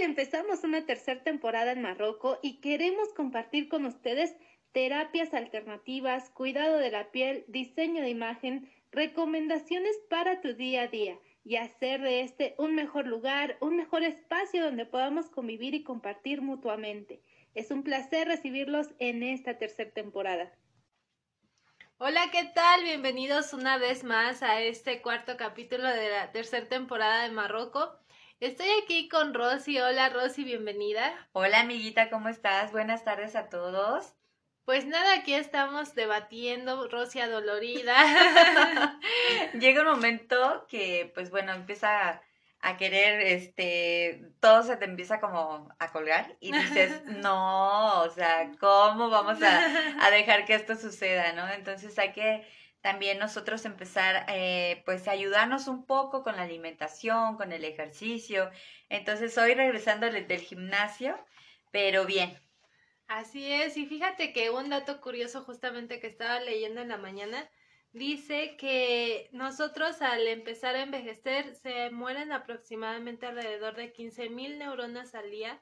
[0.00, 4.36] Empezamos una tercera temporada en Marruecos y queremos compartir con ustedes
[4.72, 11.18] terapias alternativas, cuidado de la piel, diseño de imagen, recomendaciones para tu día a día
[11.44, 16.42] y hacer de este un mejor lugar, un mejor espacio donde podamos convivir y compartir
[16.42, 17.22] mutuamente.
[17.54, 20.52] Es un placer recibirlos en esta tercera temporada.
[21.98, 22.84] Hola, ¿qué tal?
[22.84, 27.98] Bienvenidos una vez más a este cuarto capítulo de la tercera temporada de Marroco.
[28.38, 29.80] Estoy aquí con Rosy.
[29.80, 31.14] Hola Rosy, bienvenida.
[31.32, 32.70] Hola amiguita, ¿cómo estás?
[32.70, 34.12] Buenas tardes a todos.
[34.66, 37.96] Pues nada, aquí estamos debatiendo, Rosy adolorida.
[39.58, 42.20] Llega un momento que, pues bueno, empieza
[42.60, 48.50] a querer, este, todo se te empieza como a colgar y dices, no, o sea,
[48.60, 51.48] ¿cómo vamos a, a dejar que esto suceda, no?
[51.48, 52.46] Entonces hay que
[52.86, 58.48] también nosotros empezar eh, pues a ayudarnos un poco con la alimentación, con el ejercicio.
[58.88, 61.18] Entonces hoy regresando del gimnasio,
[61.72, 62.38] pero bien.
[63.08, 67.50] Así es, y fíjate que un dato curioso justamente que estaba leyendo en la mañana
[67.90, 75.16] dice que nosotros al empezar a envejecer se mueren aproximadamente alrededor de 15 mil neuronas
[75.16, 75.60] al día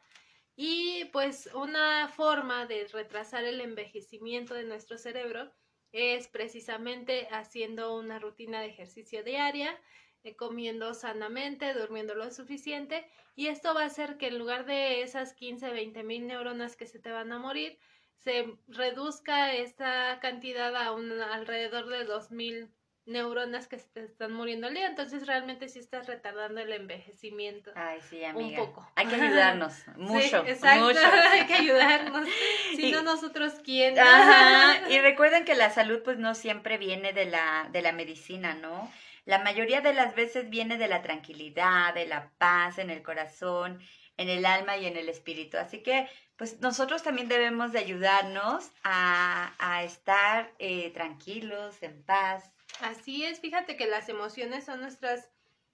[0.56, 5.50] y pues una forma de retrasar el envejecimiento de nuestro cerebro
[5.94, 9.80] es precisamente haciendo una rutina de ejercicio diaria,
[10.24, 13.06] eh, comiendo sanamente, durmiendo lo suficiente
[13.36, 16.86] y esto va a hacer que en lugar de esas 15, 20 mil neuronas que
[16.86, 17.78] se te van a morir,
[18.18, 22.70] se reduzca esta cantidad a un alrededor de 2 mil
[23.06, 27.70] neuronas que se te están muriendo al día, entonces realmente sí estás retardando el envejecimiento.
[27.74, 28.62] Ay, sí, amiga.
[28.62, 28.90] Un poco.
[28.94, 31.00] Hay que ayudarnos, mucho, sí, exacto, mucho.
[31.32, 32.28] hay que ayudarnos.
[32.76, 33.98] Si no nosotros quién.
[33.98, 34.88] Ajá.
[34.90, 38.90] Y recuerden que la salud pues no siempre viene de la de la medicina, ¿no?
[39.26, 43.80] La mayoría de las veces viene de la tranquilidad, de la paz en el corazón,
[44.16, 45.56] en el alma y en el espíritu.
[45.56, 52.50] Así que pues nosotros también debemos de ayudarnos a, a estar eh, tranquilos, en paz,
[52.80, 55.30] Así es, fíjate que las emociones son nuestras,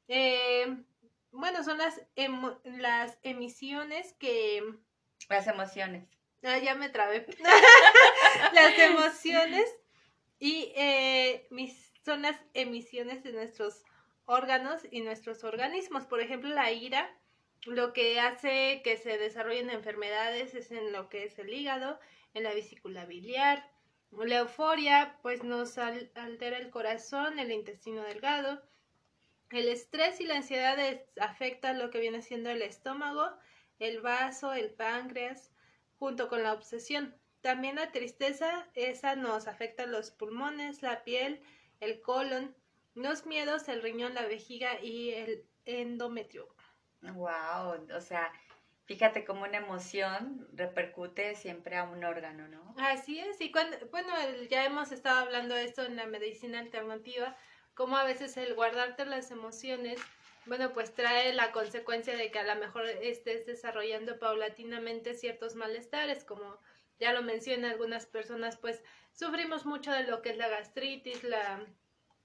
[0.08, 0.76] eh,
[1.32, 2.00] bueno, son las,
[2.64, 4.62] las emisiones que...
[5.28, 6.08] Las emociones.
[6.42, 7.26] Ah, ya me trabé.
[8.52, 9.66] las emociones
[10.38, 13.84] y eh, mis, son las emisiones de nuestros
[14.24, 16.06] órganos y nuestros organismos.
[16.06, 17.14] Por ejemplo, la ira,
[17.66, 22.00] lo que hace que se desarrollen enfermedades es en lo que es el hígado,
[22.32, 23.70] en la vesícula biliar,
[24.12, 28.62] la euforia pues nos altera el corazón, el intestino delgado.
[29.50, 30.78] El estrés y la ansiedad
[31.20, 33.30] afectan lo que viene siendo el estómago,
[33.78, 35.50] el vaso, el páncreas,
[35.98, 37.16] junto con la obsesión.
[37.40, 41.42] También la tristeza, esa nos afecta los pulmones, la piel,
[41.80, 42.54] el colon,
[42.94, 46.54] los miedos, el riñón, la vejiga y el endometrio.
[47.02, 48.30] Wow, o sea,
[48.90, 52.74] Fíjate cómo una emoción repercute siempre a un órgano, ¿no?
[52.76, 54.12] Así es, y cuando, bueno,
[54.50, 57.36] ya hemos estado hablando de esto en la medicina alternativa,
[57.74, 60.00] como a veces el guardarte las emociones,
[60.44, 66.24] bueno, pues trae la consecuencia de que a lo mejor estés desarrollando paulatinamente ciertos malestares,
[66.24, 66.58] como
[66.98, 71.64] ya lo mencioné algunas personas, pues sufrimos mucho de lo que es la gastritis, la,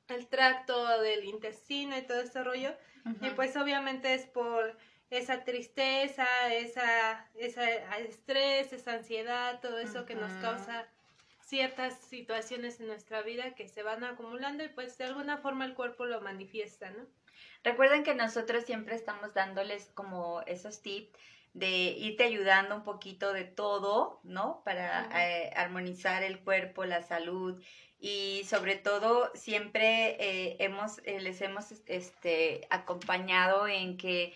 [0.07, 2.75] el tracto del intestino y todo ese rollo,
[3.21, 4.75] y pues obviamente es por
[5.09, 10.87] esa tristeza, esa, esa estrés, esa ansiedad, todo eso que nos causa
[11.41, 15.75] ciertas situaciones en nuestra vida que se van acumulando y pues de alguna forma el
[15.75, 17.05] cuerpo lo manifiesta, ¿no?
[17.63, 21.17] Recuerden que nosotros siempre estamos dándoles como esos tips
[21.53, 24.61] de irte ayudando un poquito de todo, ¿no?
[24.65, 27.61] Para eh, armonizar el cuerpo, la salud
[27.99, 34.33] y sobre todo siempre eh, hemos, eh, les hemos este, acompañado en que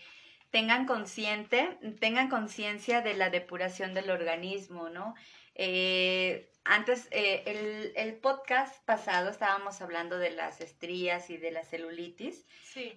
[0.50, 5.14] tengan consciente, tengan conciencia de la depuración del organismo, ¿no?
[5.54, 11.64] Eh, antes, eh, el, el, podcast pasado estábamos hablando de las estrías y de la
[11.64, 12.46] celulitis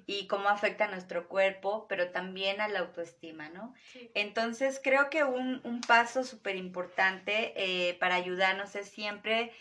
[0.06, 3.74] y cómo afecta a nuestro cuerpo, pero también a la autoestima, ¿no?
[4.14, 9.52] Entonces, creo que un, un paso súper importante eh, para ayudarnos es siempre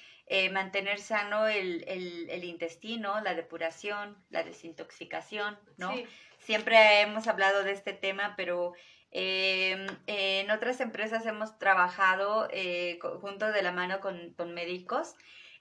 [0.51, 5.93] mantener sano el, el, el, intestino, la depuración, la desintoxicación, ¿no?
[6.43, 8.75] Siempre hemos hablado de este tema, pero
[9.11, 15.15] em, en otras empresas hemos trabajado eh, junto de la mano con, médicos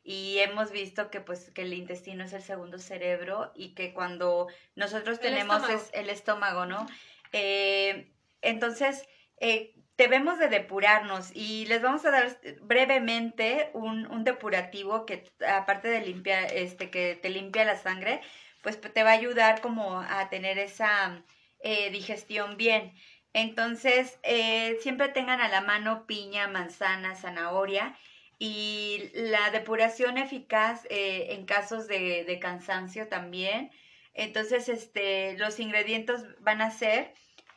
[0.04, 4.48] y hemos visto que pues que el intestino es el segundo cerebro y que cuando
[4.76, 6.88] nosotros tenemos el es el estómago, ¿no?
[7.34, 8.12] Eh,
[8.42, 9.08] entonces,
[9.38, 15.90] eh, debemos de depurarnos y les vamos a dar brevemente un, un depurativo que aparte
[15.90, 18.22] de limpiar, este, que te limpia la sangre,
[18.62, 21.24] pues te va a ayudar como a tener esa
[21.60, 22.94] eh, digestión bien.
[23.34, 27.96] Entonces, eh, siempre tengan a la mano piña, manzana, zanahoria
[28.40, 33.72] y la depuración eficaz eh, en casos de, de, cansancio también.
[34.14, 37.14] Entonces, este, los ingredientes van a ser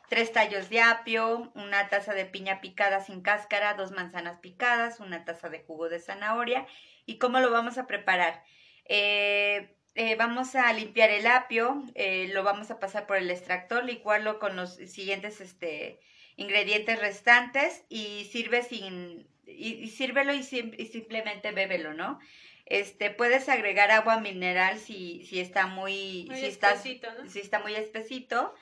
[0.09, 5.25] tres tallos de apio, una taza de piña picada sin cáscara, dos manzanas picadas, una
[5.25, 6.67] taza de jugo de zanahoria.
[7.05, 8.43] ¿Y cómo lo vamos a preparar?
[8.85, 13.83] Eh, eh, vamos a limpiar el apio, eh, lo vamos a pasar por el extractor,
[13.83, 15.99] licuarlo con los siguientes este,
[16.35, 22.19] ingredientes restantes y sirve sin y, sírvelo y, simplemente bébelo, ¿no?
[22.65, 26.99] Este, puedes agregar agua mineral si, si está muy, si, está, si
[27.39, 28.53] está muy espesito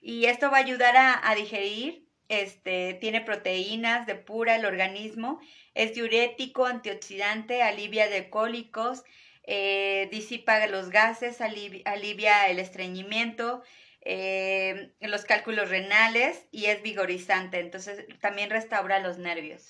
[0.00, 5.40] y esto va a ayudar a, digerir, este, tiene proteínas, depura el organismo,
[5.74, 9.02] es diurético, antioxidante, alivia de cólicos,
[9.50, 13.62] eh, disipa los gases, alivia, el estreñimiento,
[14.02, 19.66] eh, los cálculos renales y es vigorizante, entonces también restaura los nervios.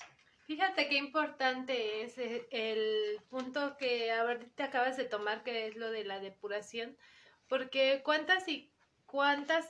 [0.47, 5.91] Fíjate qué importante es eh, el punto que ahorita acabas de tomar, que es lo
[5.91, 6.97] de la depuración,
[7.47, 8.73] porque cuántas y
[9.05, 9.65] cuántas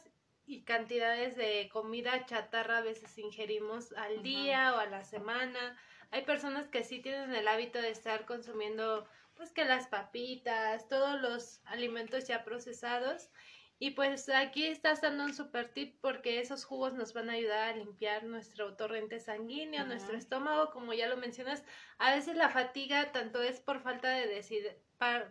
[0.48, 5.78] y cantidades de comida chatarra a veces ingerimos al día o a la semana.
[6.10, 9.08] Hay personas que sí tienen el hábito de estar consumiendo
[9.40, 13.30] pues que las papitas, todos los alimentos ya procesados.
[13.80, 17.70] Y pues aquí estás dando un super tip porque esos jugos nos van a ayudar
[17.70, 21.64] a limpiar nuestro torrente sanguíneo, nuestro estómago, como ya lo mencionas.
[22.00, 24.78] A veces la fatiga tanto es por falta de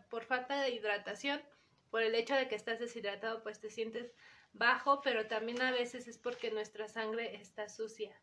[0.09, 1.43] por falta de hidratación,
[1.91, 4.15] por el hecho de que estás deshidratado, pues te sientes
[4.55, 8.19] bajo, pero también a veces es porque nuestra sangre está sucia.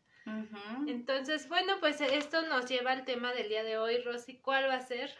[0.88, 3.98] Entonces, bueno, pues esto nos lleva al tema del día de hoy.
[3.98, 5.16] Rosy, ¿cuál va a ser?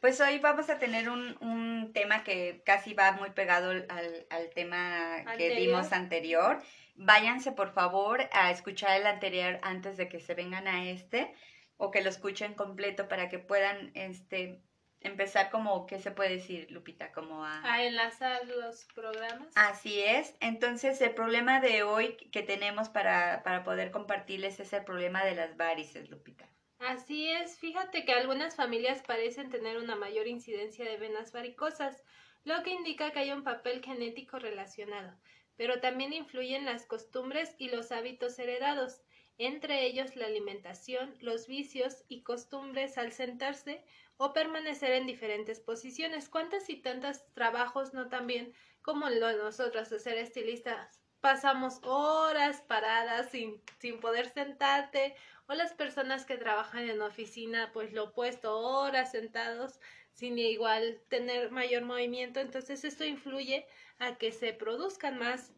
[0.00, 4.50] Pues hoy vamos a tener un, un tema que casi va muy pegado al, al
[4.54, 6.62] tema que dimos anterior.
[6.94, 11.34] Váyanse, por favor, a escuchar el anterior antes de que se vengan a este
[11.76, 14.62] o que lo escuchen completo para que puedan este,
[15.00, 17.12] empezar como, ¿qué se puede decir, Lupita?
[17.12, 17.62] Como a...
[17.70, 19.48] A enlazar los programas.
[19.54, 20.34] Así es.
[20.40, 25.34] Entonces, el problema de hoy que tenemos para, para poder compartirles es el problema de
[25.34, 26.48] las varices, Lupita.
[26.78, 27.58] Así es.
[27.58, 32.02] Fíjate que algunas familias parecen tener una mayor incidencia de venas varicosas,
[32.44, 35.18] lo que indica que hay un papel genético relacionado,
[35.56, 39.02] pero también influyen las costumbres y los hábitos heredados,
[39.38, 43.84] entre ellos la alimentación, los vicios y costumbres al sentarse
[44.18, 46.28] o permanecer en diferentes posiciones.
[46.28, 51.02] ¿Cuántas y tantos trabajos no también como lo de nosotros de ser estilistas?
[51.20, 55.16] Pasamos horas paradas sin, sin poder sentarte
[55.48, 59.80] o las personas que trabajan en oficina pues lo opuesto, horas sentados
[60.12, 62.40] sin igual tener mayor movimiento.
[62.40, 63.66] Entonces esto influye
[63.98, 65.52] a que se produzcan más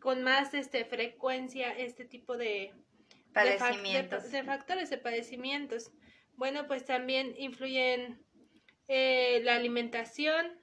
[0.00, 2.72] con más este frecuencia este tipo de
[3.32, 4.30] padecimientos.
[4.30, 5.90] de factores de padecimientos.
[6.36, 8.22] Bueno, pues también influyen
[8.88, 10.60] eh, la alimentación,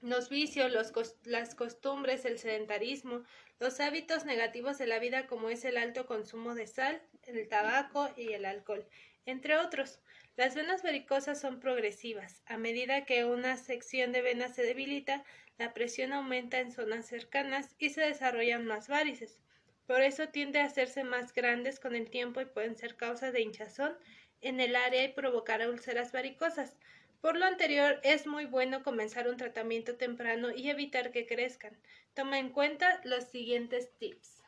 [0.00, 0.92] los vicios, los
[1.24, 3.24] las costumbres, el sedentarismo,
[3.58, 7.02] los hábitos negativos de la vida como es el alto consumo de sal,
[7.36, 8.86] el tabaco y el alcohol,
[9.26, 10.00] entre otros.
[10.36, 12.42] Las venas varicosas son progresivas.
[12.46, 15.24] A medida que una sección de venas se debilita,
[15.58, 19.38] la presión aumenta en zonas cercanas y se desarrollan más varices.
[19.86, 23.42] Por eso tiende a hacerse más grandes con el tiempo y pueden ser causa de
[23.42, 23.96] hinchazón
[24.40, 26.76] en el área y provocar úlceras varicosas.
[27.20, 31.76] Por lo anterior, es muy bueno comenzar un tratamiento temprano y evitar que crezcan.
[32.14, 34.42] Toma en cuenta los siguientes tips.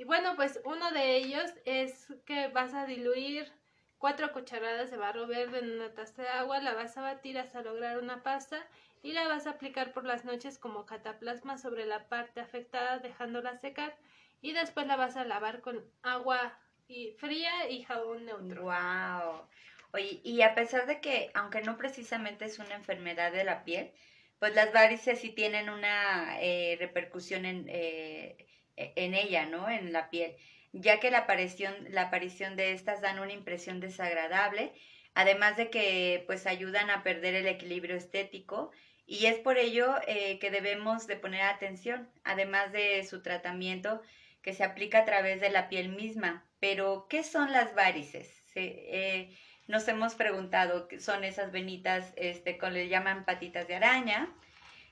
[0.00, 3.52] Y bueno, pues uno de ellos es que vas a diluir
[3.98, 7.60] cuatro cucharadas de barro verde en una taza de agua, la vas a batir hasta
[7.60, 8.66] lograr una pasta
[9.02, 13.58] y la vas a aplicar por las noches como cataplasma sobre la parte afectada dejándola
[13.58, 13.94] secar
[14.40, 18.62] y después la vas a lavar con agua y fría y jabón neutro.
[18.62, 19.46] Wow.
[19.92, 23.92] Oye, y a pesar de que, aunque no precisamente es una enfermedad de la piel,
[24.38, 28.46] pues las varices sí tienen una eh, repercusión en, eh,
[28.96, 29.68] en ella, ¿no?
[29.68, 30.34] En la piel,
[30.72, 34.72] ya que la aparición, la aparición de estas dan una impresión desagradable,
[35.14, 38.70] además de que pues ayudan a perder el equilibrio estético
[39.06, 44.02] y es por ello eh, que debemos de poner atención, además de su tratamiento
[44.40, 46.44] que se aplica a través de la piel misma.
[46.60, 48.40] Pero, ¿qué son las varices?
[48.54, 54.28] Eh, nos hemos preguntado qué son esas venitas, este, le llaman patitas de araña.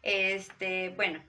[0.02, 1.22] Este, bueno,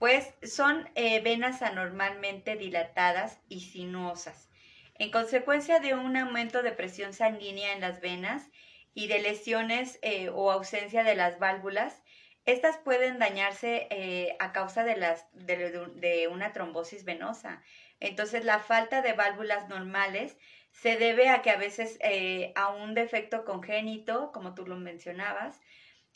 [0.00, 4.48] pues son eh, venas anormalmente dilatadas y sinuosas.
[4.94, 8.48] En consecuencia de un aumento de presión sanguínea en las venas
[8.94, 12.02] y de lesiones eh, o ausencia de las válvulas,
[12.46, 17.62] Estas pueden dañarse eh, a causa de, una trombosis venosa.
[18.00, 20.38] Entonces, la falta de válvulas normales
[20.70, 25.60] se debe a que a veces eh, a un defecto congénito, como tú lo mencionabas,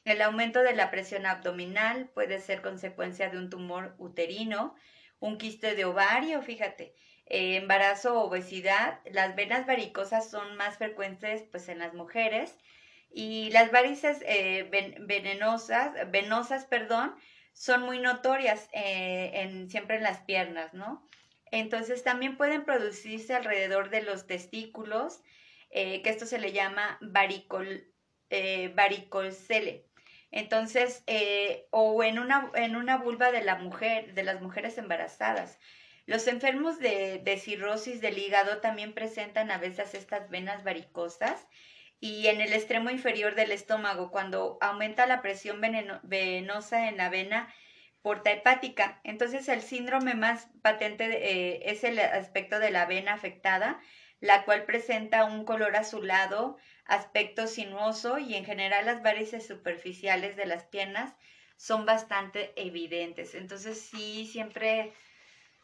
[0.04, 4.74] el aumento de la presión abdominal puede ser consecuencia de un tumor uterino,
[5.18, 6.94] un quiste de ovario, fíjate,
[7.26, 9.00] eh, embarazo o obesidad.
[9.10, 12.58] Las venas varicosas son más frecuentes pues, en las mujeres
[13.10, 14.68] y las varices eh,
[15.00, 17.14] venenosas, venosas, perdón,
[17.54, 21.08] son muy notorias eh, en, siempre en las piernas, ¿no?
[21.50, 25.22] Entonces también pueden producirse alrededor de los testículos,
[25.70, 27.84] que esto se le llama varicol,
[28.74, 29.86] varicolcele.
[30.36, 35.60] Entonces, eh, o en una, en una vulva de la mujer, de las mujeres embarazadas.
[36.06, 41.46] Los enfermos de, cirrosis del hígado también presentan a veces estas venas varicosas
[42.00, 45.60] y en el extremo inferior del estómago, cuando aumenta la presión
[46.02, 47.54] venosa en la vena
[48.02, 49.00] porta hepática.
[49.04, 53.80] Entonces, el síndrome más patente eh, es el aspecto de la vena afectada,
[54.18, 60.46] la cual presenta un color azulado, aspecto sinuoso y en general las varices superficiales de
[60.46, 61.14] las piernas
[61.56, 63.34] son bastante evidentes.
[63.34, 64.92] Entonces sí, siempre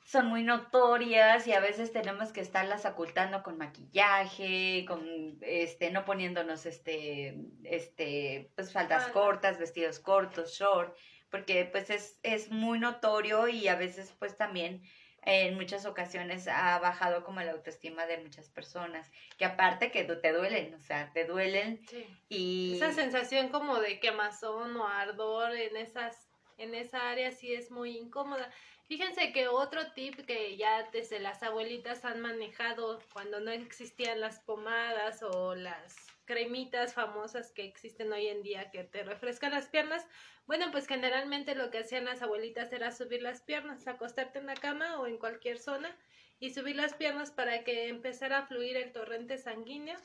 [0.04, 6.04] son muy notorias y a veces tenemos que estarlas ocultando con maquillaje, con este no
[6.04, 10.96] poniéndonos este este pues faldas cortas, vestidos cortos, short,
[11.30, 14.82] porque pues es es muy notorio y a veces pues también
[15.22, 20.32] en muchas ocasiones ha bajado como la autoestima de muchas personas, que aparte que te
[20.32, 21.80] duelen, o sea, te duelen
[22.28, 22.76] y...
[22.76, 27.96] Esa sensación como de quemazón o ardor en esas en esa área sí es muy
[27.96, 28.50] incómoda.
[28.86, 34.40] Fíjense que otro tip que ya desde las abuelitas han manejado cuando no existían las
[34.40, 35.96] pomadas o las
[36.30, 40.06] cremitas famosas que existen hoy en día que te refrescan las piernas.
[40.46, 44.54] Bueno, pues generalmente lo que hacían las abuelitas era subir las piernas, acostarte en la
[44.54, 45.96] cama o en cualquier zona
[46.38, 49.96] y subir las piernas para que empezara a fluir el torrente sanguíneo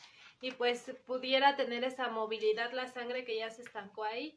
[0.41, 4.36] y pues pudiera tener esa movilidad la sangre que ya se estancó ahí.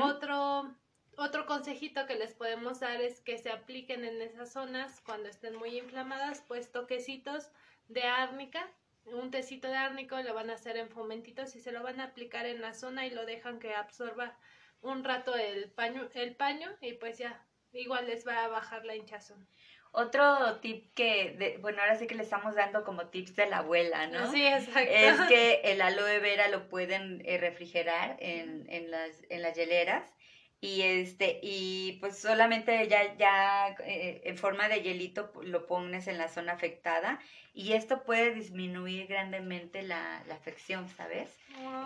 [0.00, 0.74] Otro
[1.18, 5.56] otro consejito que les podemos dar es que se apliquen en esas zonas cuando estén
[5.56, 7.50] muy inflamadas, pues toquecitos
[7.88, 8.70] de árnica
[9.06, 12.04] un tecito de árnico, lo van a hacer en fomentitos y se lo van a
[12.04, 14.36] aplicar en la zona y lo dejan que absorba
[14.80, 18.96] un rato el paño, el paño y pues ya igual les va a bajar la
[18.96, 19.46] hinchazón.
[19.92, 24.06] Otro tip que, bueno, ahora sí que le estamos dando como tips de la abuela,
[24.08, 24.30] ¿no?
[24.30, 24.90] Sí, exacto.
[24.92, 30.15] Es que el aloe vera lo pueden eh, refrigerar en, en, las, en las hieleras
[30.60, 36.16] y este y pues solamente ya ya eh, en forma de hielito lo pones en
[36.18, 37.20] la zona afectada
[37.52, 41.30] y esto puede disminuir grandemente la, afección sabes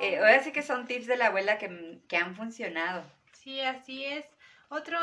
[0.01, 3.05] eh, ahora sí que son tips de la abuela que, que han funcionado.
[3.33, 4.27] Sí así es.
[4.69, 4.99] Otro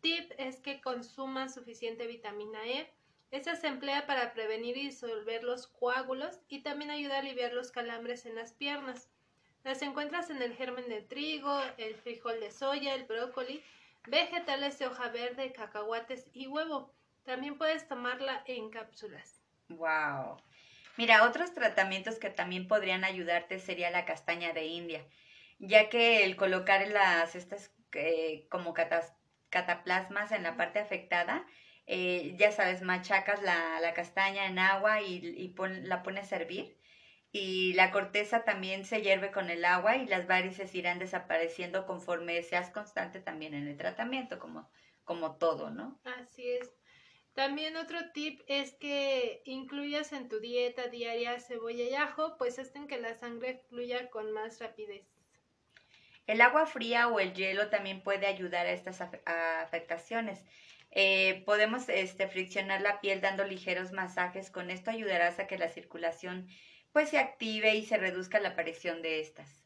[0.00, 2.92] tip es que consuma suficiente vitamina E.
[3.30, 7.70] Esta se emplea para prevenir y disolver los coágulos y también ayuda a aliviar los
[7.70, 9.08] calambres en las piernas
[9.64, 13.62] las encuentras en el germen de trigo, el frijol de soya, el brócoli,
[14.06, 16.92] vegetales de hoja verde, cacahuates y huevo.
[17.24, 19.42] También puedes tomarla en cápsulas.
[19.68, 20.40] Wow.
[20.96, 25.04] Mira, otros tratamientos que también podrían ayudarte sería la castaña de India,
[25.58, 28.74] ya que el colocar las estas eh, como
[29.50, 31.46] cataplasmas en la parte afectada,
[31.86, 36.77] eh, ya sabes, machacas la, la, castaña en agua y, y la pones a hervir
[37.30, 42.42] y la corteza también se hierve con el agua y las varices irán desapareciendo conforme
[42.42, 44.70] seas constante también en el tratamiento, como,
[45.04, 46.00] como todo, ¿no?
[46.04, 46.70] Así es.
[47.34, 52.88] También otro tip es que incluyas en tu dieta diaria cebolla y ajo, pues hacen
[52.88, 55.06] que la sangre fluya con más rapidez.
[56.26, 60.44] El agua fría o el hielo también puede ayudar a estas afectaciones.
[60.90, 64.50] Eh, podemos este, friccionar la piel dando ligeros masajes.
[64.50, 66.48] Con esto ayudarás a que la circulación
[66.92, 69.64] pues se active y se reduzca la aparición de estas.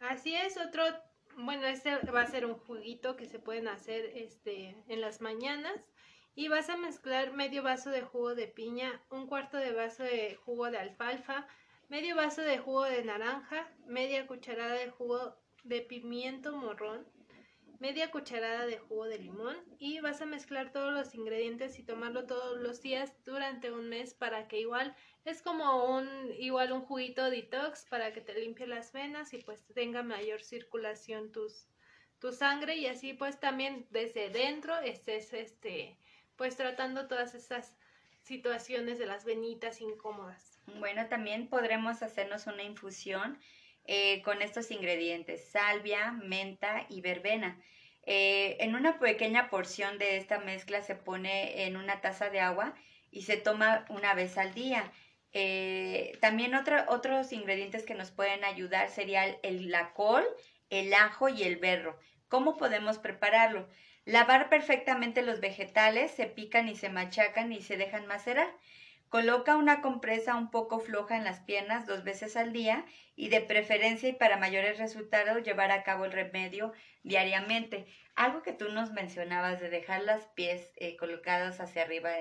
[0.00, 0.82] Así es, otro,
[1.36, 5.78] bueno, este va a ser un juguito que se pueden hacer este, en las mañanas
[6.34, 10.38] y vas a mezclar medio vaso de jugo de piña, un cuarto de vaso de
[10.44, 11.46] jugo de alfalfa,
[11.88, 17.06] medio vaso de jugo de naranja, media cucharada de jugo de pimiento morrón,
[17.80, 22.26] media cucharada de jugo de limón y vas a mezclar todos los ingredientes y tomarlo
[22.26, 24.94] todos los días durante un mes para que igual
[25.24, 29.64] es como un igual un juguito detox para que te limpie las venas y pues
[29.74, 31.66] tenga mayor circulación tus
[32.18, 35.96] tu sangre y así pues también desde dentro estés este
[36.36, 37.78] pues tratando todas esas
[38.22, 40.60] situaciones de las venitas incómodas.
[40.78, 43.38] Bueno, también podremos hacernos una infusión
[43.84, 47.60] eh, con estos ingredientes, salvia, menta y verbena.
[48.04, 52.74] Eh, en una pequeña porción de esta mezcla se pone en una taza de agua
[53.10, 54.92] y se toma una vez al día.
[55.32, 60.24] Eh, también otros ingredientes que nos pueden ayudar serían el, la col,
[60.70, 61.98] el ajo y el berro.
[62.28, 63.68] ¿Cómo podemos prepararlo?
[64.04, 68.50] Lavar perfectamente los vegetales, se pican y se machacan y se dejan macerar.
[69.10, 72.86] Coloca una compresa un poco floja en las piernas dos veces al día
[73.16, 77.86] y de preferencia y para mayores resultados llevar a cabo el remedio diariamente.
[78.14, 82.12] Algo que tú nos mencionabas de dejar las pies eh, colocados hacia arriba,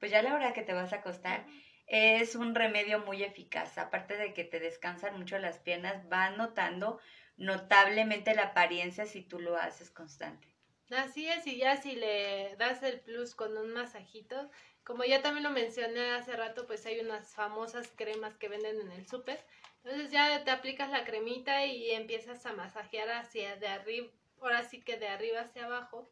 [0.00, 1.46] pues ya a la hora que te vas a acostar,
[1.86, 3.78] es un remedio muy eficaz.
[3.78, 6.98] Aparte de que te descansan mucho las piernas, van notando
[7.36, 10.48] notablemente la apariencia si tú lo haces constante.
[10.90, 14.50] Así es, y ya si le das el plus con un masajito,
[14.86, 18.92] como ya también lo mencioné hace rato, pues hay unas famosas cremas que venden en
[18.92, 19.44] el súper.
[19.82, 24.08] Entonces ya te aplicas la cremita y empiezas a masajear hacia de arriba,
[24.40, 26.08] ahora sí que de arriba hacia abajo.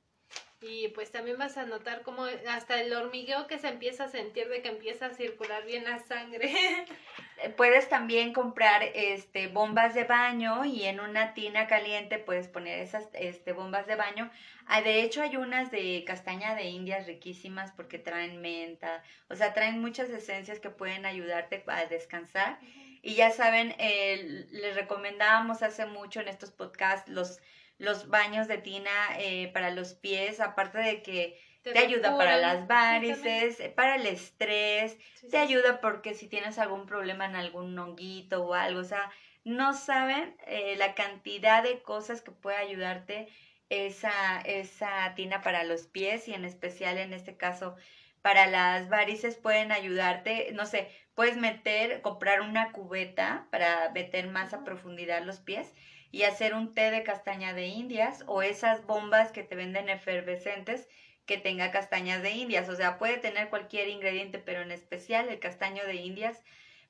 [0.66, 4.48] Y pues también vas a notar como hasta el hormigueo que se empieza a sentir
[4.48, 6.52] de que empieza a circular bien la sangre.
[7.42, 12.78] Eh, puedes también comprar este bombas de baño y en una tina caliente puedes poner
[12.78, 14.30] esas este bombas de baño.
[14.66, 19.52] Ah, de hecho hay unas de castaña de indias riquísimas porque traen menta, o sea,
[19.52, 22.60] traen muchas esencias que pueden ayudarte a descansar.
[23.02, 27.40] Y ya saben, eh, les recomendábamos hace mucho en estos podcasts los
[27.78, 32.66] los baños de tina eh, para los pies, aparte de que te, ayuda para las
[32.66, 34.98] varices, para el estrés,
[35.30, 39.10] te ayuda porque si tienes algún problema en algún honguito o algo, o sea,
[39.44, 43.28] no saben eh, la cantidad de cosas que puede ayudarte
[43.70, 47.76] esa, esa tina para los pies y en especial en este caso
[48.22, 54.54] para las varices pueden ayudarte, no sé, puedes meter, comprar una cubeta para meter más
[54.54, 55.72] a profundidad los pies
[56.14, 60.88] y hacer un té de castaña de indias o esas bombas que te venden efervescentes
[61.26, 62.68] que tenga castañas de indias.
[62.68, 66.40] O sea, puede tener cualquier ingrediente, pero en especial el castaño de indias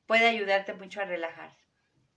[0.06, 1.56] puede ayudarte mucho a relajar.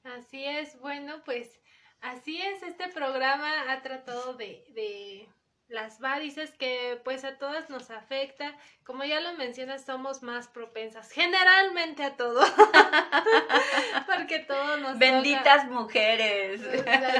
[0.03, 1.61] Así es, bueno, pues
[2.01, 5.29] así es, este programa ha tratado de, de
[5.69, 8.57] las varices que pues a todas nos afecta.
[8.83, 12.41] Como ya lo mencionas, somos más propensas generalmente a todo.
[14.07, 16.61] Porque todo nos Benditas mujeres.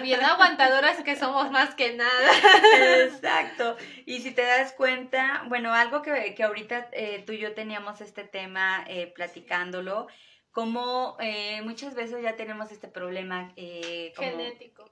[0.01, 3.03] Bien aguantadoras que somos más que nada.
[3.03, 3.75] Exacto.
[4.05, 7.99] Y si te das cuenta, bueno, algo que, que ahorita eh, tú y yo teníamos
[7.99, 10.07] este tema eh, platicándolo,
[10.51, 14.89] como eh, muchas veces ya tenemos este problema genético.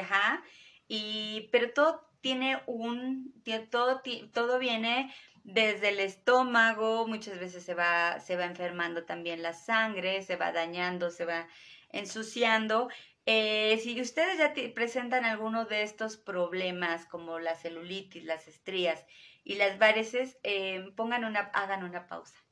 [0.00, 0.42] ajá.
[0.86, 3.34] Y, pero todo tiene un,
[3.70, 4.00] todo,
[4.32, 10.22] todo viene desde el estómago, muchas veces se va, se va enfermando también la sangre,
[10.22, 11.46] se va dañando, se va
[11.90, 12.88] ensuciando.
[13.26, 19.04] Eh, si ustedes ya presentan alguno de estos problemas como la celulitis, las estrías
[19.44, 22.42] y las varices, eh, pongan una, hagan una pausa.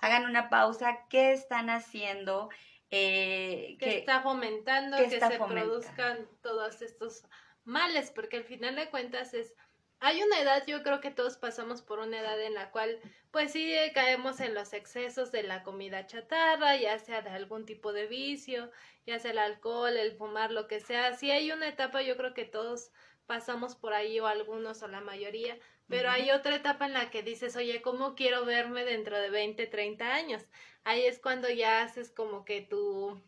[0.00, 1.06] Hagan una pausa.
[1.10, 2.48] ¿Qué están haciendo?
[2.90, 7.24] Eh, que, está fomentando que se produzcan todos estos
[7.64, 9.54] males, porque al final de cuentas es,
[10.00, 12.98] hay una edad, yo creo que todos pasamos por una edad en la cual,
[13.30, 17.92] pues sí, caemos en los excesos de la comida chatarra, ya sea de algún tipo
[17.92, 18.70] de vicio,
[19.06, 21.14] ya sea el alcohol, el fumar, lo que sea.
[21.14, 22.92] Sí hay una etapa, yo creo que todos
[23.26, 27.22] pasamos por ahí, o algunos, o la mayoría, pero hay otra etapa en la que
[27.22, 30.42] dices, oye, ¿cómo quiero verme dentro de 20, 30 años?
[30.82, 33.20] Ahí es cuando ya haces como que tu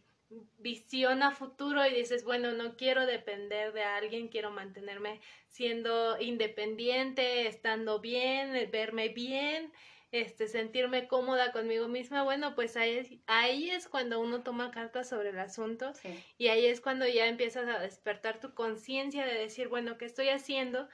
[0.58, 7.46] visión a futuro y dices, bueno, no quiero depender de alguien, quiero mantenerme siendo independiente,
[7.46, 9.72] estando bien, verme bien,
[10.12, 15.08] este, sentirme cómoda conmigo misma, bueno, pues ahí es, ahí es cuando uno toma cartas
[15.08, 15.92] sobre el asunto
[16.36, 20.28] y ahí es cuando ya empiezas a despertar tu conciencia de decir, bueno, ¿qué estoy
[20.28, 20.88] haciendo?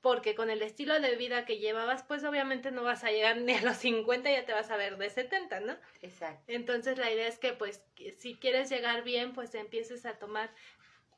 [0.00, 3.54] Porque con el estilo de vida que llevabas, pues obviamente no vas a llegar ni
[3.54, 5.76] a los 50, ya te vas a ver de 70, ¿no?
[6.02, 6.44] Exacto.
[6.46, 7.82] Entonces la idea es que pues
[8.18, 10.50] si quieres llegar bien, pues empieces a tomar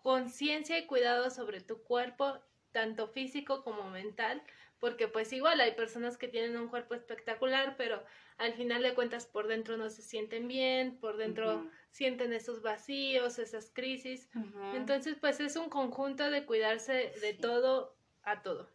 [0.02, 2.38] conciencia y cuidado sobre tu cuerpo,
[2.72, 4.42] tanto físico como mental,
[4.78, 8.02] porque pues igual hay personas que tienen un cuerpo espectacular, pero
[8.38, 13.38] al final de cuentas por dentro no se sienten bien, por dentro sienten esos vacíos,
[13.38, 14.30] esas crisis.
[14.74, 18.68] Entonces pues es un conjunto de cuidarse de todo a todo.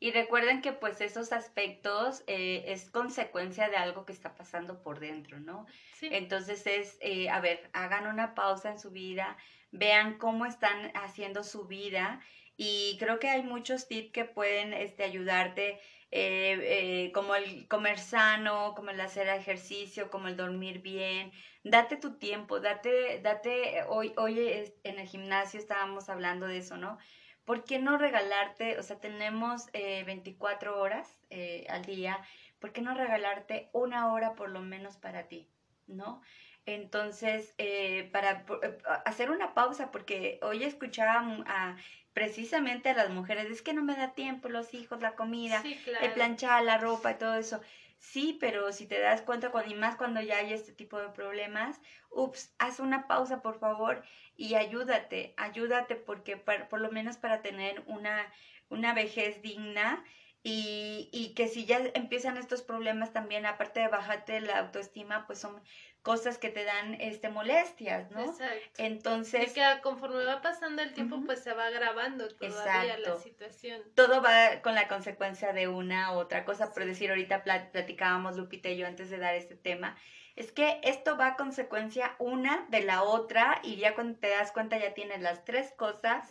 [0.00, 5.00] Y recuerden que pues esos aspectos eh, es consecuencia de algo que está pasando por
[5.00, 5.66] dentro, ¿no?
[5.94, 6.08] Sí.
[6.12, 9.36] Entonces es, eh, a ver, hagan una pausa en su vida,
[9.70, 12.20] vean cómo están haciendo su vida
[12.56, 15.80] y creo que hay muchos tips que pueden este, ayudarte
[16.10, 21.32] eh, eh, como el comer sano, como el hacer ejercicio, como el dormir bien.
[21.64, 26.98] Date tu tiempo, date, date, hoy, hoy en el gimnasio estábamos hablando de eso, ¿no?
[27.44, 31.20] ¿Por qué no regalarte, o sea, tenemos 24 horas
[31.68, 32.18] al día,
[32.58, 35.50] ¿por qué no regalarte una hora por lo menos para ti,
[35.86, 36.22] ¿no?
[36.66, 41.76] Entonces, eh, para eh, hacer una pausa, porque hoy escuchaba a,
[42.14, 45.62] precisamente a las mujeres, es que no me da tiempo, los hijos, la comida,
[46.00, 47.60] el planchar, la ropa y todo eso.
[48.06, 51.08] Sí, pero si te das cuenta, cuando, y más cuando ya hay este tipo de
[51.08, 54.04] problemas, ups, haz una pausa, por favor,
[54.36, 58.30] y ayúdate, ayúdate, porque por lo menos para tener una,
[58.68, 60.04] una vejez digna,
[60.42, 65.38] y, y, que si ya empiezan estos problemas también, aparte de bajarte la autoestima, pues
[65.40, 65.62] son
[66.04, 68.20] cosas que te dan este molestias, ¿no?
[68.20, 68.54] Exacto.
[68.76, 73.82] Entonces, y que conforme va pasando el tiempo, pues se va agravando todavía la situación.
[73.94, 78.68] Todo va con la consecuencia de una u otra cosa, por decir, ahorita platicábamos Lupita
[78.68, 79.96] y yo antes de dar este tema,
[80.36, 84.50] es que esto va a consecuencia una de la otra y ya cuando te das
[84.50, 86.28] cuenta ya tienes las tres cosas.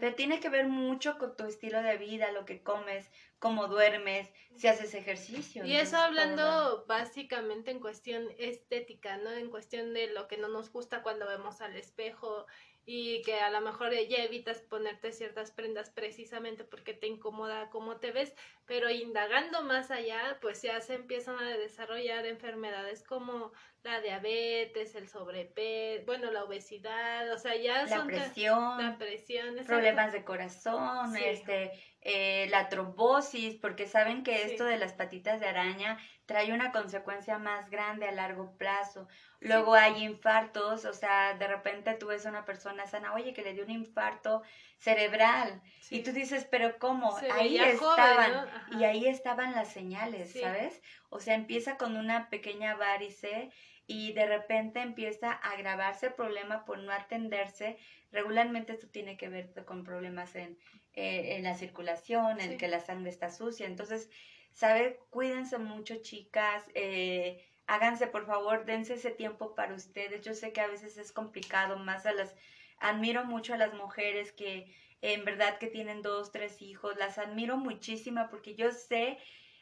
[0.00, 4.30] Te tiene que ver mucho con tu estilo de vida, lo que comes, cómo duermes,
[4.54, 5.64] si haces ejercicio.
[5.64, 9.30] Y eso hablando básicamente en cuestión estética, ¿no?
[9.30, 12.46] En cuestión de lo que no nos gusta cuando vemos al espejo
[12.88, 17.96] y que a lo mejor ya evitas ponerte ciertas prendas precisamente porque te incomoda cómo
[17.96, 18.32] te ves,
[18.64, 25.08] pero indagando más allá, pues ya se empiezan a desarrollar enfermedades como la diabetes, el
[25.08, 31.72] sobrepeso, bueno, la obesidad, o sea, ya la presión, la presión, problemas de corazón, este,
[32.02, 37.38] eh, la trombosis, porque saben que esto de las patitas de araña trae una consecuencia
[37.38, 39.08] más grande a largo plazo.
[39.40, 43.42] Luego hay infartos, o sea, de repente tú ves a una persona sana, oye, que
[43.42, 44.42] le dio un infarto
[44.78, 45.62] cerebral.
[45.88, 47.16] Y tú dices, pero ¿cómo?
[47.32, 50.82] ahí estaban, y ahí estaban las señales, ¿sabes?
[51.10, 53.50] O sea, empieza con una pequeña varice
[53.86, 57.78] y de repente empieza a agravarse el problema por no atenderse.
[58.10, 60.58] Regularmente esto tiene que ver con problemas en,
[60.94, 63.66] eh, en la circulación, en que la sangre está sucia.
[63.66, 64.10] Entonces,
[64.56, 64.98] ¿sabe?
[65.10, 66.64] Cuídense mucho, chicas.
[66.74, 70.22] Eh, háganse, por favor, dense ese tiempo para ustedes.
[70.22, 72.34] Yo sé que a veces es complicado, más a las...
[72.78, 76.96] Admiro mucho a las mujeres que en verdad que tienen dos, tres hijos.
[76.96, 79.18] Las admiro muchísimo porque yo sé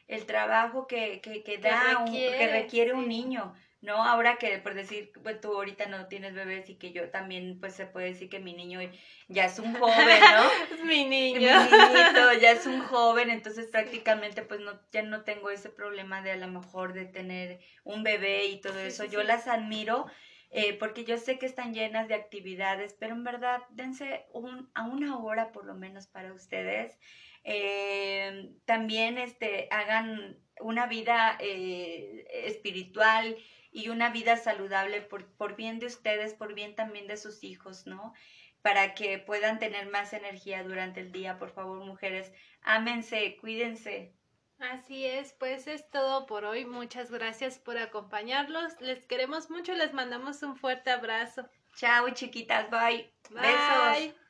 [0.07, 3.53] el trabajo que, que, que da, que requiere un niño.
[3.85, 4.03] ¿no?
[4.03, 7.75] Ahora que por decir, pues tú ahorita no tienes bebés y que yo también, pues
[7.75, 8.79] se puede decir que mi niño
[9.27, 10.83] ya es un joven, ¿no?
[10.85, 11.39] mi niño.
[11.39, 12.24] Mi niñito
[12.55, 16.47] es un joven, entonces prácticamente pues no, ya no tengo ese problema de a lo
[16.47, 19.05] mejor de tener un bebé y todo eso.
[19.05, 20.05] yo las admiro.
[20.57, 24.83] Eh, porque yo sé que están llenas de actividades, pero en verdad dense un, a
[24.83, 26.97] una hora por lo menos para ustedes.
[27.43, 33.35] Eh, también este, hagan una vida eh, espiritual
[33.71, 37.85] y una vida saludable por, por bien de ustedes, por bien también de sus hijos,
[37.85, 38.13] ¿no?
[38.65, 41.37] Para que puedan tener más energía durante el día.
[41.37, 44.15] Por favor, mujeres, ámense, cuídense.
[44.57, 46.65] Así es, pues es todo por hoy.
[46.65, 48.73] Muchas gracias por acompañarlos.
[48.81, 51.47] Les queremos mucho, les mandamos un fuerte abrazo.
[51.75, 53.13] Chao, chiquitas, bye.
[53.29, 54.09] bye.
[54.09, 54.24] Besos.